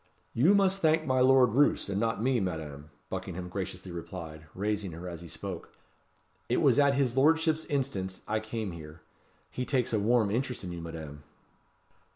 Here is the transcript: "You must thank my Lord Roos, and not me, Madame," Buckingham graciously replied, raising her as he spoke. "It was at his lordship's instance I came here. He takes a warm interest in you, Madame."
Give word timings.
"You 0.33 0.55
must 0.55 0.81
thank 0.81 1.05
my 1.05 1.19
Lord 1.19 1.51
Roos, 1.51 1.87
and 1.87 1.99
not 1.99 2.23
me, 2.23 2.39
Madame," 2.39 2.89
Buckingham 3.11 3.49
graciously 3.49 3.91
replied, 3.91 4.47
raising 4.55 4.93
her 4.93 5.07
as 5.07 5.21
he 5.21 5.27
spoke. 5.27 5.69
"It 6.49 6.57
was 6.59 6.79
at 6.79 6.95
his 6.95 7.15
lordship's 7.15 7.65
instance 7.65 8.23
I 8.27 8.39
came 8.39 8.71
here. 8.71 9.01
He 9.51 9.63
takes 9.63 9.93
a 9.93 9.99
warm 9.99 10.31
interest 10.31 10.63
in 10.63 10.71
you, 10.71 10.81
Madame." 10.81 11.21